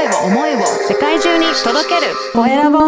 [0.00, 2.78] 声を思いを世界中に届けるコエラボ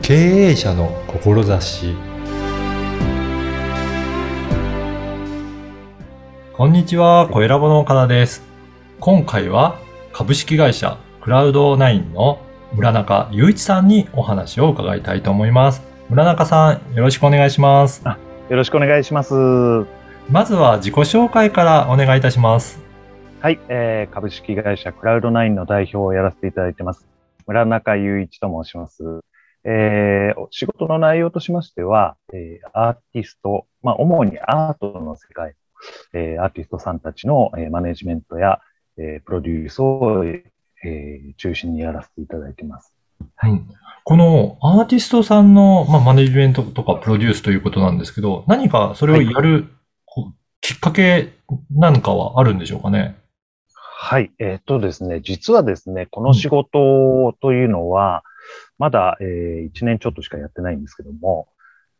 [0.00, 1.94] 経営者の志
[6.54, 8.42] こんにちは、コエラボの岡田です。
[8.98, 9.78] 今回は
[10.14, 12.40] 株式会社クラウドナインの
[12.72, 15.82] 村中雄一さんにお話を伺いたいと思います。
[16.08, 18.02] 村中さん、よろしくお願いします。
[18.50, 19.32] よろしくお願いします。
[20.28, 22.80] まずは自己紹介からお願いいたします。
[23.40, 27.06] はい、えー、株式会社クラウドナインの代表をやらせていただいてます。
[27.46, 29.04] 村中雄一と申します。
[29.62, 35.54] えー、仕事の内容としましては、えー、アーティスト、まあ、主にアートの世界、
[36.12, 38.58] えー、アーティストさんたちの、えー、マネジメントや、
[38.98, 42.92] えー、プロデュースを、えー、中心にやらせていただいてます。
[43.36, 43.52] はい。
[44.10, 49.68] このアーティストさんの、まあ、マネジメントとかプロデュースということなんですけど、何かそれをやる、
[50.60, 51.34] きっかけ
[51.70, 53.16] なんかはあるんでしょうかね？
[53.72, 54.32] はい。
[54.40, 58.24] えっ、とですね、実はですね、この仕事というのは、
[58.78, 61.46] まだ、えー、1年ちょっとしかやってないんですけども、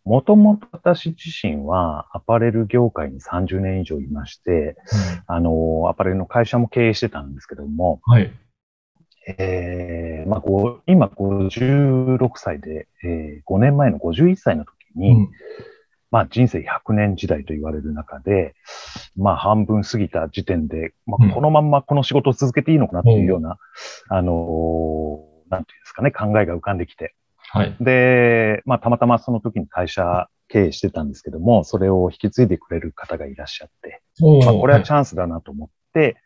[0.05, 4.77] もともと私自身はアパレル業界に30年以上いまして、
[5.29, 8.33] あの、アパレルの会社も経営してたんですけども、はい。
[9.39, 10.43] えー、まあ、
[10.87, 15.31] 今56歳で、えー、5年前の51歳の時に、うん
[16.11, 18.55] まあ人生100年時代と言われる中で、
[19.17, 23.59] まあ半分過ぎた時点で、まあこのまんまこの仕事を続けていいのかなっていうような、
[24.11, 27.15] うん、あのー、なんていうんですかね、考えが浮かんできて。
[27.53, 27.77] はい。
[27.81, 34.03] で、まあたまたまその時に会社経営してたんですけども、それを引き継いでくれる方がいらっしゃって、
[34.45, 36.17] まあこれはチャンスだなと思って、はい、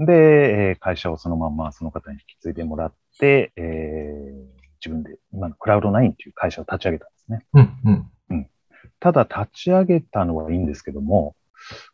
[0.00, 7.44] で、えー、会社をそのまんまその方に引き継いでもらって、えー、自分で今のクラウドナインという会社を立ち上げたんですね。
[7.54, 8.50] うん、うん。
[9.00, 11.34] ただ立ち上げたのはいいんですけども、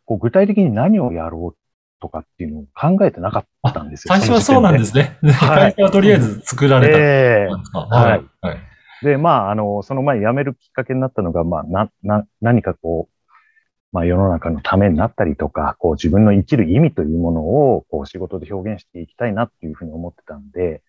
[0.05, 1.57] こう具体的に何をやろう
[1.99, 4.13] とかっていうのを考えてなかったんですよ。
[4.13, 5.17] 最初はそうなんですね。
[5.23, 8.25] はい、会社はとりあえず作られた、えー、はい。
[8.41, 8.57] はい。
[9.03, 13.14] で、まあ、あの、その前辞めるきっかけになったのが、まあ、な、な、何かこう、
[13.95, 20.83] まあ世の中のためになったりとか、こう自分の生きる意味というものをこう仕事で表現していきたいなっていうふうに思ってたんで、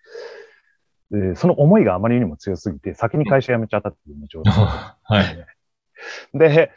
[1.13, 4.53] でその思いがあまりにも強すぎて、先に会社辞めちゃったっていう状態、
[5.05, 5.47] はい。
[6.37, 6.73] で、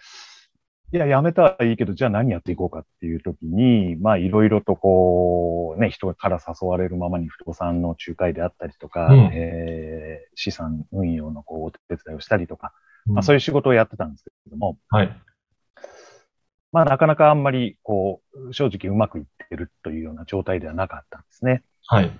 [0.93, 12.71] いや、辞めたらいいけど、じゃあ何やっていこうかっていう時に、まあいろいろとこう、ね、人から誘われるままに不動産の仲介であったりとか、うん、えー、資産運用のこうお手伝いをしたりとか、
[13.07, 15.21] うん、まあそういう仕事をやってたんですけれども、はい。
[16.71, 21.63] まあなかなかあんまりこう、正直うまくいってるというような状態ではなかったんですね。
[21.87, 22.11] はい。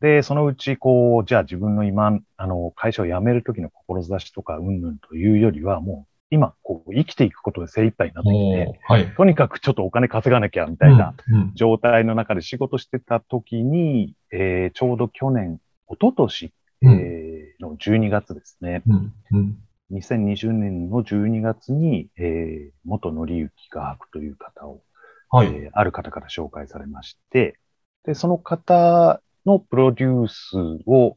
[0.00, 11.14] で、そのうち、こう、じゃあ自分の今、あの、会社を辞める時の志とか、うんぬんというよりは、もう、今、こう、生きていくことで精一杯になってきて、はい、とにかくちょっとお金稼がなきゃ、みたいな
[11.54, 16.52] 状態の中で仕事してた時に、うんうん、えー、ちょうど去年、一昨年、
[16.82, 18.82] うん、えー、の12月ですね。
[18.86, 19.58] うんうん
[19.92, 24.82] 2020年の12月に、えー、元則之画伯という方を、
[25.30, 27.58] はい、えー、ある方から紹介されまして、
[28.04, 30.56] で、その方のプロデュース
[30.86, 31.16] を、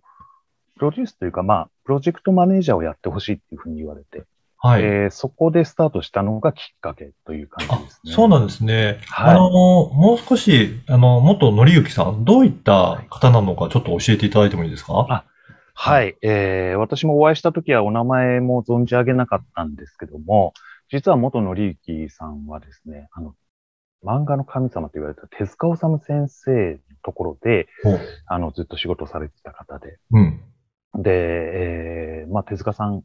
[0.76, 4.26] プロデュースというか、まあ、プロジェクトマネージャーをやってほしいっていうふうに言われて、
[4.58, 8.14] はい、えー、そこでスタートしたのがきっかけという感じですね。
[8.14, 9.00] そうなんですね。
[9.08, 15.06] はい、あの、もう少し、あの、元則之さん、どういった方なのかちょっと教えていただいてもいいですか？
[15.10, 15.26] あ
[15.74, 20.54] はい、えー、私もお会いしたときはお名前も存じ上げなかったんですけども、
[20.90, 23.36] 実は元則之さんはですね、あの、
[24.04, 27.68] 漫画の神様と言われた手塚治虫先生のところで、
[28.28, 29.98] あの、ずっと仕事されてた方で。
[30.12, 30.42] うん、
[31.02, 33.02] で、えー、まあ、手塚さん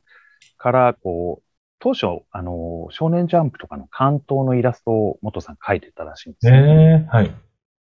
[0.56, 1.44] から、こう、
[1.80, 7.06] 当初、あの、少年ジャンプとかの関東のイラストを元さん描いてたらしいんですよ、ね。
[7.06, 7.32] えー、はい。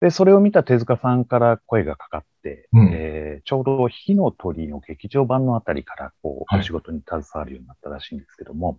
[0.01, 8.77] で、それを見た手塚さんから声がかかって、うん、えー、ちょうど火の鳥の劇場版のあたりから、こう、お仕事に携わるようになったらしいんですけども、はい、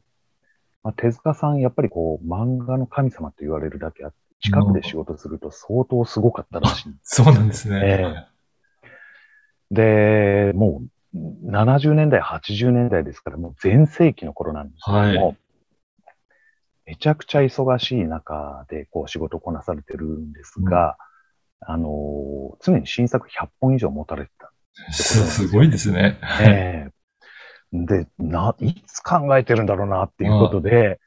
[0.84, 7.24] まあ、手塚さん、やっぱりこう、漫画の神様と言われるだけあって、近くで仕事すると相当すごかったらしいんです。
[7.24, 8.28] そうなんですね。
[9.72, 10.82] えー、で、も
[11.16, 11.18] う、
[11.50, 15.38] 70年代、80年代ですから、もう全盛期の頃なんですけども、はい、
[16.88, 20.96] めちゃくちゃ忙しい中で、こう、仕事をこなされてるんですが、うん、
[21.62, 24.52] あの、常に新作100本以上持たれてた
[24.94, 26.20] すごいですね。
[26.42, 26.92] えー
[27.74, 31.00] で、な、いつ考えてるんだろうなっていうことで、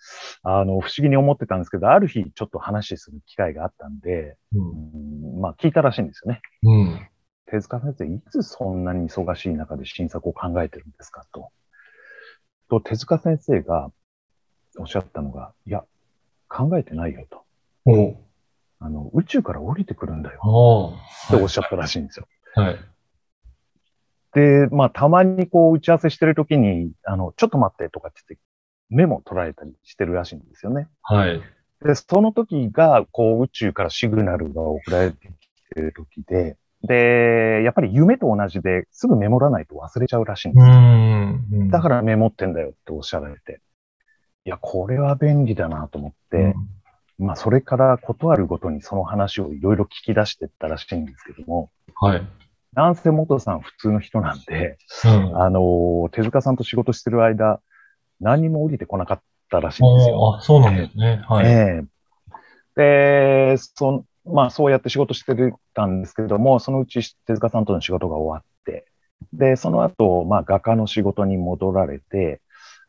[0.42, 6.40] あの、不思議に思ってたんですけど、ある日ちょっと話する機会があったんで、うん、まあ聞いたらしいんですよね。
[6.62, 7.08] うん。
[7.46, 11.50] 手塚先生、いつそんなに忙しい中で新作を考えてるんですかと。
[12.70, 13.90] と、手塚先生が、
[14.78, 15.84] おっしゃったのが、いや、
[16.48, 17.44] 考えてないよと。
[18.84, 20.40] あの、宇宙から降りてくるんだよ
[21.26, 22.28] っておっしゃったらしいんですよ。
[22.54, 22.76] はい。
[24.34, 28.44] で、まあ、たまにこう、打ち合わせしてるときに、あの、ちょっと待ってとかって言って、
[28.90, 30.88] メモ取られたりしてるらしいんですよね。
[31.02, 31.40] はい。
[31.82, 41.64] で、その時が、こう、宇宙からシグナルが送られてきてる時で、で、やっぱり夢と同じですぐメモらないと忘れちゃうらしいんうですよ。
[41.64, 41.70] ん。
[41.70, 43.62] だからメモってんだよっておっしゃられて。
[44.44, 46.54] いや、これは便利だなと思って、
[47.18, 52.22] まあ、それからことあるごとにその話をいろいろ聞き出してったらしいんですけども、はい。
[52.74, 55.42] なんせ元さん普通の人なんで、うん。
[55.42, 57.60] あのー手塚さんと仕事してる間、
[58.20, 60.36] 何にも降りてこなかったらしいんですよ。
[60.36, 61.22] あ、そうなんですね。
[61.28, 61.46] はい。
[61.46, 61.94] ええ
[62.76, 68.86] で、そん、まあそうやって仕事してたんですけれども、そのうち手塚さんとの仕事が終わって、
[69.32, 72.40] で、その後、まあ画家の仕事に戻られて、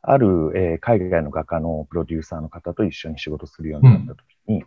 [0.10, 4.64] ある、えー海外の画家のプロデューサーの方と一緒に仕事するようになった時に、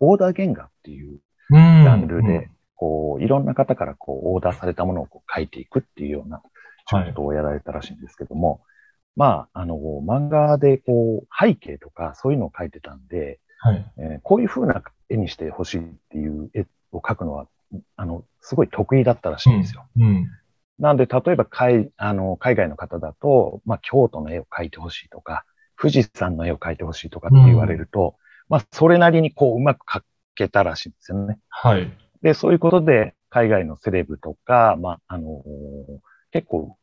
[0.00, 1.82] オーダー原画っていううん。
[1.84, 6.42] ジャンルで、こう、いろんな方からこう、オーダーされたものをこう書いていくっていうような
[6.88, 8.62] 仕事をやられたらしいんですけども、
[9.14, 13.92] まあ、あの、漫画でこう、背景とかそういうのを描いてたんで、はい。
[13.98, 17.46] えーこういう風な絵にしてほしいっていう絵を描くのは、
[17.96, 19.86] あの、すごい得意だったらしいんですよ。
[19.96, 20.28] うん。
[20.78, 25.44] なんで、例えば海、あの、海外の方だと、まあ、京都の絵を描いてほしいとか、
[25.78, 28.16] 富士山の絵を描いてほしいとかって言われると、
[28.48, 30.02] まあ、それなりにこう、うまく描
[30.34, 31.38] けたらしいんですよね。
[31.48, 31.90] はい。
[32.22, 35.98] で、そういうことで、海外のセレブとか、まあ、あのー
[36.32, 36.76] 結構、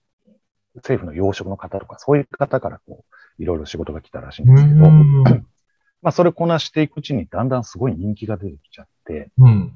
[0.76, 5.24] 政府の要職の方とか、そういう方からこう、いろいろ仕事が来たらしいんうですけど、ん。
[6.02, 9.74] まあ、それをこなしていくうちに、だんだんすごい人気が出てきちゃって、うん。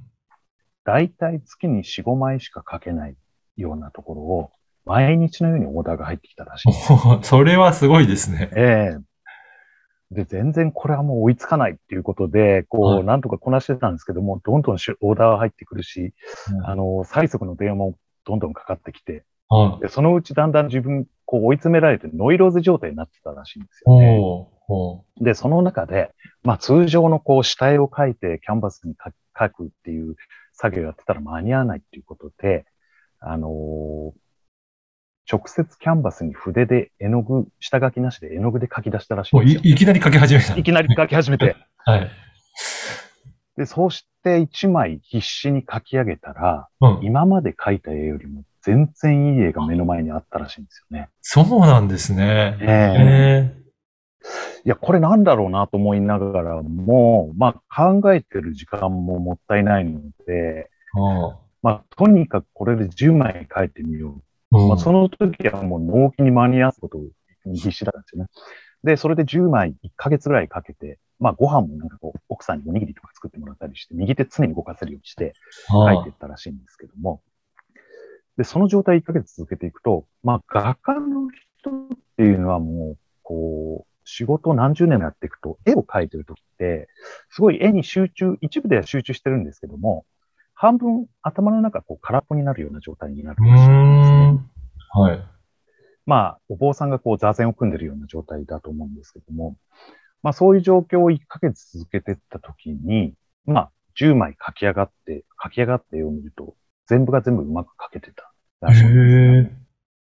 [0.83, 3.15] だいたい月に4、5枚しか書けない
[3.57, 4.51] ようなところを、
[4.86, 6.71] 毎日のようにオーダーが入ってきたらしい
[7.21, 8.50] それはすごいですね。
[8.56, 9.07] ええ
[10.12, 16.13] で、全然これはもう追いつかないっていうことで、こう、はいなんとかこなしてたんですけども、どんどんしオーダーが入ってくるし、
[16.54, 19.81] うんあの、最速の電話もどんどんかかってきて、はい。
[19.81, 24.18] で、そのうちだんだん自分、こう追い詰められてノイローゼ状態になってたらしいんですよね。
[25.19, 26.12] で、その中で、
[26.44, 30.15] まあ通常のこう下絵を描いてキャンバスに描描くっていう
[30.54, 32.65] 作業やってたら間に合わないっていうことで、
[33.19, 34.27] あのー
[35.29, 39.37] 直接キャンバスに筆で絵の具、下書きなしで絵の具で描き出したらしい。
[39.67, 40.55] いいきなり書き始めた。
[40.55, 41.57] いきなり描き始めて。
[41.83, 42.09] はい。
[43.57, 46.99] で、そうして一枚必死に描き上げたら、うん。
[47.01, 51.09] 今まで描いた絵よりも全然いい絵が目の前にあったらしいんですよね。
[51.21, 52.57] そうなんですね。
[52.61, 53.67] ええ
[54.65, 61.37] いや、これなんだろうなと思いながらも、まあ考えてる時間ももったいないので、あ
[61.67, 64.21] まあとにかくこれで10枚描いてみよ
[64.51, 64.57] う。
[64.57, 66.97] うんまあその時はもう納期に間に合わすこと
[67.45, 68.29] に必死だったんですよね。
[68.85, 75.33] で、それで10枚1ヶ月ぐらいかけて、まあご飯もなんかこう奥さんにおにぎりとか作ってもらったりして、右手常に動かせるようにして
[75.67, 77.21] あ書いていったらしいんですけども、
[78.37, 81.27] で、その状態1ヶ月続けていくと、まあ画家の
[81.59, 86.87] 人っていうのはもう、こう、仕事を何十年もやっていくと、絵を描いてる時って、
[87.29, 90.05] すごい絵に集中、一部では集中してるんですけども、
[90.59, 93.68] 半分頭の中こう空っぽになるような状態になるうらしいん
[94.01, 94.39] ですね。
[94.92, 95.24] はい。
[96.07, 99.56] まあ、お坊さんがこう座禅を組んでるような状態だと思うんですけども、
[100.24, 103.14] まあそういう状況を1ヶ月続けていったときに、
[103.45, 106.56] まあ10枚書き上がって、書き上がって絵を見ると、
[106.87, 109.52] 全部が全部うまく書けてたらしいんですよへえ。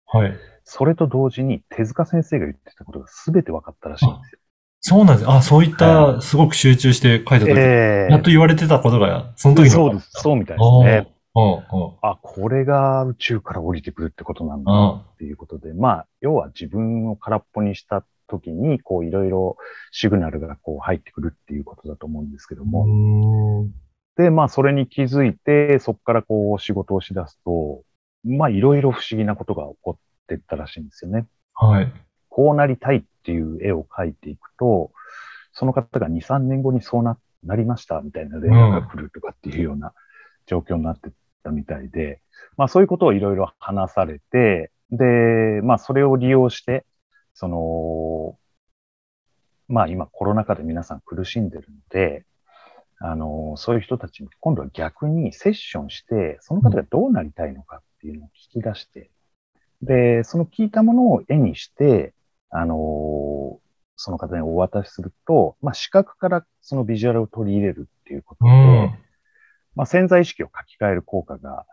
[0.05, 0.37] はい。
[0.65, 4.39] それと同時に手塚先生が言ってたことが全て分かったらしいんですよ。
[4.85, 5.29] そうなんです。
[5.29, 10.09] あ、そういった、すごく集中して書いたとき、えやっと言われてたことが、その時にそうです。
[10.11, 11.07] そうみたいですね。
[12.01, 19.55] あ、これが宇宙から降りてくるってことなんだっていうことで、まあ、要は自分を空っぽにした時に、こういろいろ
[19.91, 22.85] シグナルがこう入ってくるっていうことだと思うんですけども、
[24.17, 27.83] で、まあ、それに気づいて、そこからこう仕事をしだすと、
[28.25, 31.25] まあ、いろいろ不思議なことが起こっていったらしいんですよね。
[31.53, 31.91] はい。
[32.35, 34.91] こうなりたいっていう絵を描いていくと、
[35.51, 39.93] その方が2、3年後にそうな、なりましたみたいな電話が来るとかっていうような
[40.47, 41.11] 状況になって
[41.43, 42.21] たみたいで、
[42.57, 46.87] まあそういうことをいろいろ話されて、で、まあそれを利用して、
[47.35, 48.35] その、
[49.67, 52.25] まあ今コロナ禍で皆さん苦しんでるので、
[52.97, 59.11] あの、そういう人たちに今度は逆にセッションして、その方がどうなりたいのかっていうのを聞き出して、
[59.83, 62.15] で、その聞いたものを絵にして、
[62.55, 63.59] あの
[63.95, 68.99] その方にお渡しすると、まあ、視覚からそのビジュアルを取り入れるっていうことうで、ん。
[69.75, 71.65] まあ、潜在意識を書き換える効果が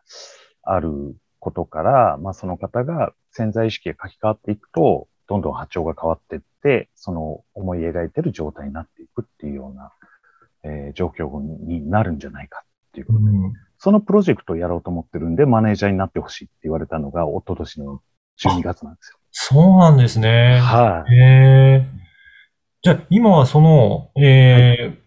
[0.63, 9.93] あることから、まあ、その方が潜在意識が書き換わっていくと、どんどん波長が変わっていって、その思い描いてる状態になっていくっていうような、
[10.63, 18.03] えー状況になるんじゃないかっていうことで、うんそのプロジェクトをやろうと思ってるんで、マネージャーになってほしいって言われたのが、一昨年の
[18.39, 19.20] 12月なんですよ。
[19.33, 20.59] そうなんですね。
[20.61, 21.15] はい。
[21.15, 21.87] へえ。
[22.83, 25.01] じゃあ、今はその、えー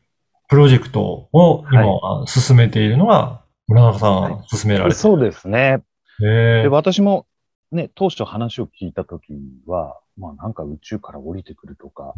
[0.50, 5.84] プロジェクトを今は進めているのが、村中さんが進められてそうですね。
[6.20, 6.28] る。
[6.28, 6.68] へで、え。
[6.68, 7.26] 私も
[7.72, 9.34] ね、当初話を聞いたとき
[9.66, 12.14] は、まあなんか宇宙から降りてくるとか、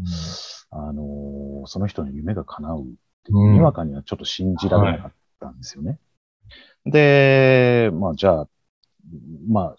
[0.70, 2.84] あのーその人の夢が叶うっ
[3.24, 5.98] ていう、うんにわかにはちょっと信じられなかったんですよね。
[6.86, 8.48] で、まあじゃあ、
[9.48, 9.76] ま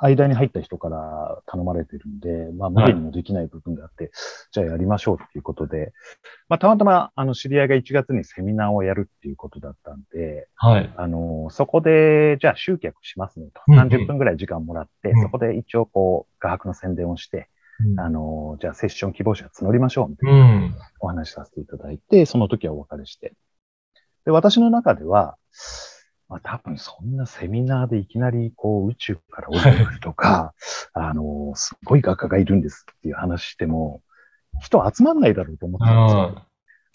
[0.00, 4.10] あ、間に入った人から頼まれてるんで、まあ無理にもできない部分があって、
[4.52, 5.92] じゃあやりましょうっていうことで、
[6.48, 10.92] まあたまたま、あの、知り合いが1月にセミナーをやるっていうことだったんで、はい。
[10.96, 13.60] あの、そこで、じゃあ集客しますねと。
[13.68, 17.48] うんうん30分ぐらい時間もらって、うんそこで一応こう、画伯の宣伝をして、
[17.98, 20.74] あの、じゃあセッション希望者募りましょうみたいなうん。
[21.00, 23.34] お話しさせていただいて、その時はお別れして。
[24.24, 25.36] で、私の中では、
[26.28, 30.54] まあ多分そんなセミナーでいきなりこう宇宙から降りてくるとか、
[30.94, 34.02] あの、すごい画家がいるんですっていう話しても、
[34.60, 36.46] 人集まんないだろうと思ってたんですよ。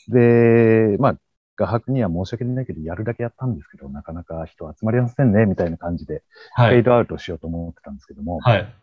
[0.08, 1.18] で、まあ、
[1.56, 6.76] 画伯には申し訳ないけど、やるだけやったんですけど、なかなか人集まりませんね、みたいな感じで、はい。
[6.76, 8.74] フェードアウトしようと思ってたんですけども、はい。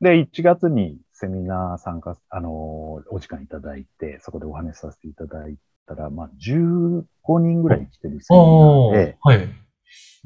[0.00, 2.52] で、1月にセミナー参加、あのー
[3.10, 7.04] お時間いただいて、そこでお話しさせていただいたら、まあ、15
[7.38, 9.48] 人ぐらい来てるセミナおーーで、はい。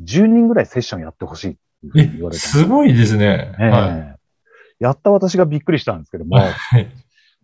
[0.03, 3.55] 10人ぐらいセッションやってほしいっていうふうに言え、われたんですすごいですね。
[3.59, 4.17] ええは
[4.79, 6.39] やった私がびっくりしたんですけども、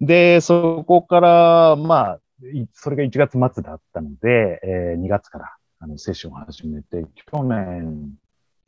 [0.01, 0.05] い。
[0.05, 2.21] で、そこから、まあ、
[2.53, 8.13] いそれが1月末だったので、えー2月からあのセッションを始めて、去年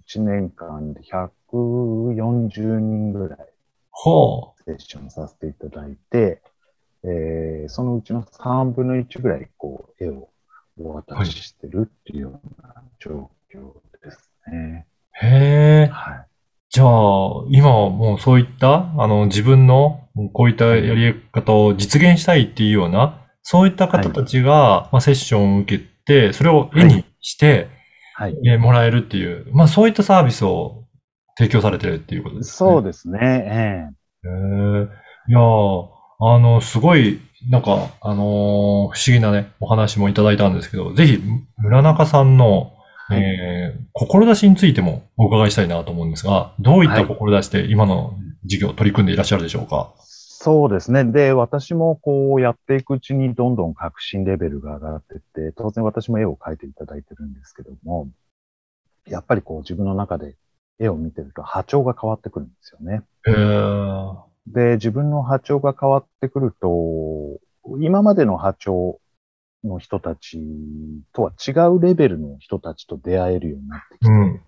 [0.06, 3.38] 1年間で140人ぐらい
[3.90, 6.42] ほセッションさせていただいて、
[7.04, 10.30] えーそのうちの3分の1ぐらい、こう、絵を
[10.80, 14.86] お渡ししてるっていうような状況ですね。
[15.22, 15.26] う。
[15.26, 15.28] へ
[15.82, 15.90] え。
[15.92, 16.26] はい。
[16.70, 16.86] じゃあ、
[17.50, 27.68] 今はもうそういった、あの、自分のこういったやり方を実現したいっていうような、そういった方たちが、まあ、セッションを受けて、それを絵にして、
[28.14, 28.36] はい。
[28.46, 30.84] えーもらえるっていう、まあそういったサービスを
[31.36, 32.70] 提供されてるっていうことですね。
[32.70, 33.18] そうですね。
[33.22, 34.88] えへえ。
[35.28, 41.22] いやーあの、すごい、なんか、あのー不思議なね、お話もいただいたんですけど、ぜひ、
[41.58, 42.72] 村中さんの、
[43.08, 49.92] はいえー志についてもお伺いしたいなと思うんですが、どういった志で今の事業を取り組んでいらっしゃるでしょうか？
[49.98, 51.04] そうですね。
[51.04, 58.08] で、私もこうやっていくうちにどんどん革新レベルが上がっていって、当然私も絵を描いていただいてるんですけども、
[59.08, 60.36] やっぱりこう自分の中で
[60.78, 63.02] 絵を見てると波長が変わってくるんですよね。
[63.26, 67.40] へーで、自分の波長が変わってくると、
[67.80, 69.00] 今までの波長
[69.64, 70.40] の人たち
[71.12, 74.40] とは違うレベルの人たちと出会えるようになってきて、うん。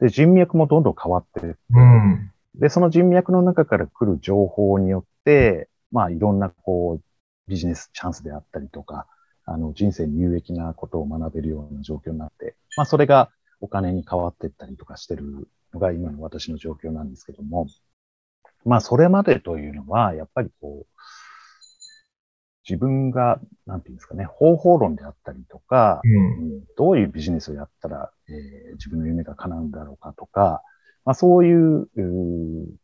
[0.00, 2.32] で、人脈もどんどん変わってうん。
[2.56, 7.04] で、その人脈の中から来る情報によって、まあいろんなこう
[7.48, 9.06] ビジネスチャンスであったりとか、
[9.44, 17.66] あの人生に有益なことを学べるような状況になって、まあそれがお金に変わっていったりとかしてるのが今の私の状況なんですけども、
[18.66, 20.86] まあそれまでというのは、やっぱりこう、
[22.68, 26.16] 自分が、なんていうんですかね、方法論であったりとか、うん。
[26.16, 30.62] うんどういうビジネスをやったら、えー自分の夢が叶うんだろうかとか、
[31.04, 31.88] まあそういう、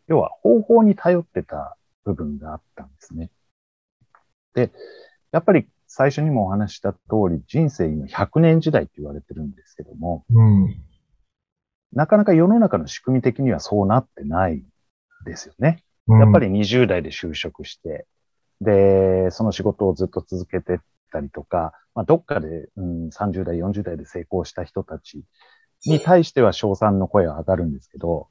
[0.06, 3.30] 要は方法に頼ってた部分があったんですね。
[4.54, 4.70] で、
[5.32, 6.98] やっぱり最初にもお話しした通
[7.30, 10.76] り、人生今100年時代って言われてるんですけども、うん。
[11.92, 14.62] なかなか世の中の仕組み的にはそうなってない
[15.24, 15.84] ですよね。
[16.08, 18.06] うんやっぱり20代で就職して、
[18.60, 20.78] で、その仕事をずっと続けてっ
[21.12, 25.22] たりとか、まあ、どっかで、うん、30代、40代で成功した人たち
[25.84, 28.28] に対しては賞賛の声は上がるんですけど、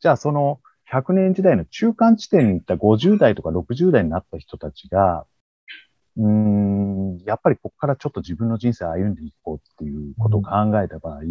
[0.00, 0.60] じゃあその
[0.90, 5.26] 100年時代の中間地点に行った50代とか60代になった人たちが、
[6.16, 10.50] うーん、やっぱりここからちょっと自分の人生を歩んでいこうっていうことを考
[10.82, 11.22] えた場合、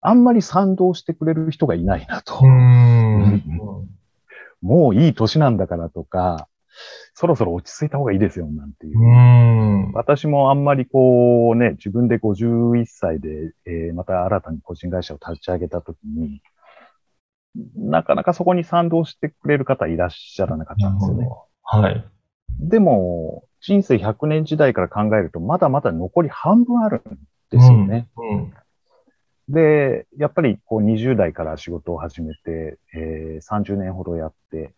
[0.00, 2.40] あんまり賛同してくれる人がいないなと。
[2.42, 3.42] うん。
[4.62, 6.48] もういい年なんだからとか、
[7.14, 8.98] そろそろ落ち着いた方がいいですよ、なんていう。
[8.98, 9.92] うん。
[9.92, 16.40] 私もあんまりこうね、自分で51歳で、えーまた新たに個人会社を立ち上げたときに、
[17.76, 21.28] なかなかそこに賛同してくれる方いらっしゃらなかったんですよね。
[21.62, 22.04] はい。
[22.60, 27.18] でも、人生100年時代から考えると、まだまだ残り半分あるん
[27.50, 28.08] ですよね。
[28.16, 28.54] うん。
[29.50, 34.74] で、やっぱりこう20代から仕事を始めて、えー30年ほどやって、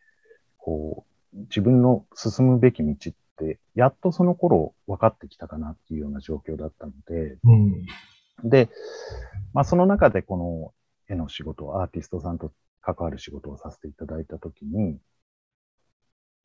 [0.57, 7.52] こう、自分の進むべき道って、やっとその頃分かってきたかなっていうような状況だったので、う
[8.47, 8.49] ん。
[8.49, 8.71] で、
[9.52, 10.73] まあその中でこの
[11.12, 12.50] 絵の仕事、アーティストさんと
[12.81, 14.99] 関わる仕事をさせていただいたときに、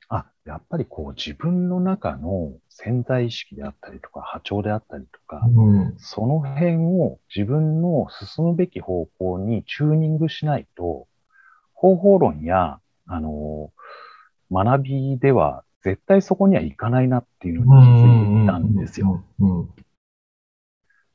[0.10, 5.96] あ、やっぱりこう自分の中の潜在意識であったりとか波長であったりとか、うん。
[5.98, 11.08] そその辺を自分の進むべき方向にチューニングしないと、
[11.74, 13.72] 方法論や、あの、
[14.52, 19.24] 学びでは絶対そこにはいかないなっていうのに気づいたんですよ。。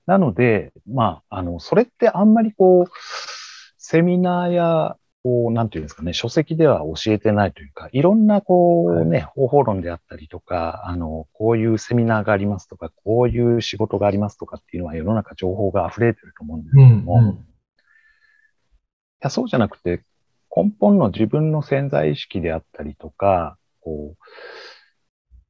[0.07, 2.91] なので、まあ、あの、それってあんまりこう、
[3.79, 17.05] セミナーや、こう、なんていうんですかね、書籍では教えてないというか、いろんなこうね、方法論であったりとか、あの、こういうセミナーがありますとか、こういう仕事がありますとかっていうのは世の中情報が溢れてると思うんですけうん。
[17.05, 17.35] ども、い
[19.21, 20.03] やそうじゃなくて、
[20.55, 24.25] 根本の自分の潜在意識であったりとか、こう、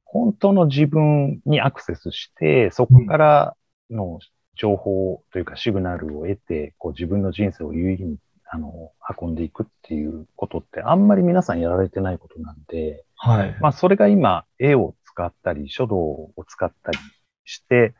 [0.05, 3.55] 本当の自分にアクセスして、そこから
[3.89, 4.19] の
[4.55, 8.17] 情報というかシグナルを得て、こう自分の人生を有意義に
[8.53, 13.57] あの運んでいくっていうことってあんまり皆さんやられてないことなんで、はい。
[13.59, 16.99] まあそれが今絵を使ったり書道を使ったり
[17.45, 17.95] して、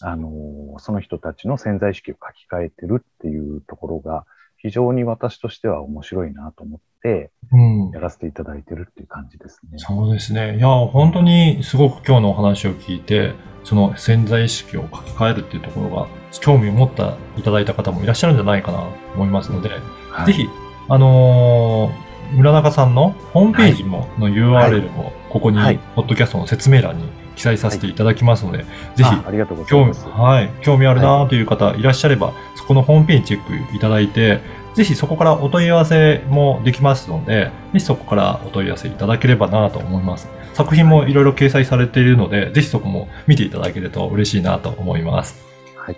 [0.00, 4.24] あの、その人たちの潜在意識を書き換えてるっていうところが
[4.62, 8.00] 非常に私としては面白いなと思ってうんや。
[8.00, 9.78] らせていただいてるっていう感じですね。
[9.78, 10.56] そうですね。
[10.56, 13.32] いや、本当にすごく今日のお話を聞いて、
[13.64, 16.06] その潜在意識を書き換えるっていうところが、
[16.40, 19.70] 興味を持ったいただいた方もいらっしゃるんじゃないかなと思いますので、
[20.10, 20.48] はいぜひ、
[20.88, 27.08] あのー村中さんのホームページも、の URL も、ここに、はいポッドキャストの説明欄に
[27.40, 28.66] 記載させていただきますので、ぜ
[28.98, 34.40] ひあ、ありがとうござい興味ます。、はい、興味あるなという方いらっしゃれば、そこのホームページチェックいただいて、
[34.74, 40.28] ぜひそこからお問い合わせもできますので、ぜひそこからお問い合わせいただければなと思います。
[40.52, 45.42] 作品もいろいろ掲載されているので、ぜひそこも見ていただけると嬉しいなと思います。
[45.76, 45.96] はい。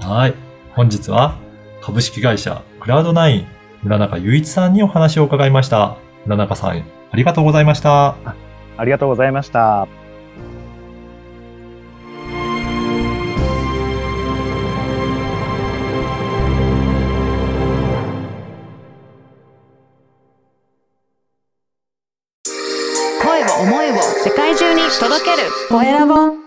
[0.00, 0.34] はい。
[0.74, 1.36] 本日は
[1.80, 3.46] 株式会社クラウドナイン
[3.82, 5.96] 村中雄一さんにお話を伺いました。
[6.26, 8.16] 村中さん、ありがとうございました。
[8.76, 10.03] ありがとうございました。
[25.68, 26.43] 声